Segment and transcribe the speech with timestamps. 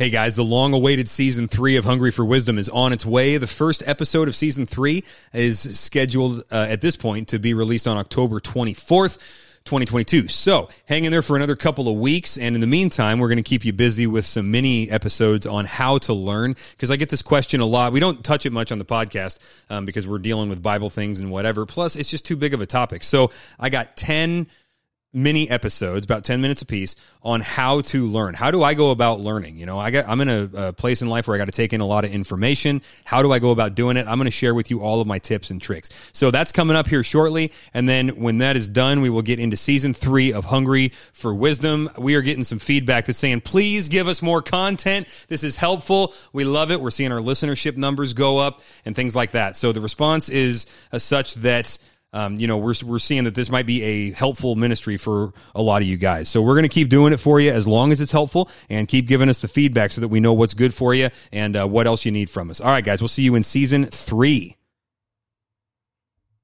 [0.00, 3.36] Hey guys, the long awaited season three of Hungry for Wisdom is on its way.
[3.36, 5.04] The first episode of season three
[5.34, 9.18] is scheduled uh, at this point to be released on October 24th.
[9.66, 10.28] 2022.
[10.28, 12.38] So hang in there for another couple of weeks.
[12.38, 15.66] And in the meantime, we're going to keep you busy with some mini episodes on
[15.66, 16.56] how to learn.
[16.70, 17.92] Because I get this question a lot.
[17.92, 19.38] We don't touch it much on the podcast
[19.68, 21.66] um, because we're dealing with Bible things and whatever.
[21.66, 23.04] Plus, it's just too big of a topic.
[23.04, 23.30] So
[23.60, 24.46] I got 10
[25.12, 28.34] mini episodes, about 10 minutes apiece, on how to learn.
[28.34, 29.58] How do I go about learning?
[29.58, 31.52] You know, I got, I'm in a, a place in life where I got to
[31.52, 32.80] take in a lot of information.
[33.04, 34.06] How do I go about doing it?
[34.06, 35.88] I'm going to share with you all of my tips and tricks.
[36.12, 37.52] So that's coming up here shortly.
[37.74, 41.34] And then when that is done, we will get into season three of Hungry for
[41.34, 41.88] Wisdom.
[41.98, 45.08] We are getting some feedback that's saying, please give us more content.
[45.28, 46.14] This is helpful.
[46.32, 46.80] We love it.
[46.80, 49.56] We're seeing our listenership numbers go up and things like that.
[49.56, 51.78] So the response is uh, such that
[52.12, 55.62] um, you know, we're, we're seeing that this might be a helpful ministry for a
[55.62, 56.28] lot of you guys.
[56.28, 58.88] So we're going to keep doing it for you as long as it's helpful and
[58.88, 61.66] keep giving us the feedback so that we know what's good for you and uh,
[61.66, 62.60] what else you need from us.
[62.60, 64.56] All right, guys, we'll see you in season three.